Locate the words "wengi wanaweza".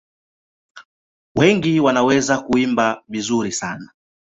1.35-2.41